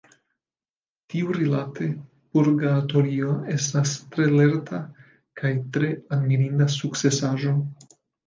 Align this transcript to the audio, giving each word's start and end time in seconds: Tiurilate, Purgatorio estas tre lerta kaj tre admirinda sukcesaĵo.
Tiurilate, 1.13 1.89
Purgatorio 2.37 3.35
estas 3.57 3.93
tre 4.15 4.25
lerta 4.39 4.81
kaj 5.41 5.53
tre 5.79 5.91
admirinda 6.17 6.69
sukcesaĵo. 6.77 7.55